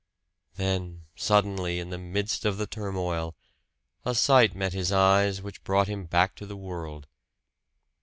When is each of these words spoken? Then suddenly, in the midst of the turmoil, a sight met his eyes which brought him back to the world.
Then 0.55 1.03
suddenly, 1.15 1.77
in 1.77 1.91
the 1.91 1.97
midst 1.99 2.43
of 2.43 2.57
the 2.57 2.65
turmoil, 2.65 3.35
a 4.03 4.15
sight 4.15 4.55
met 4.55 4.73
his 4.73 4.91
eyes 4.91 5.43
which 5.43 5.63
brought 5.63 5.87
him 5.87 6.05
back 6.05 6.33
to 6.37 6.47
the 6.47 6.57
world. 6.57 7.05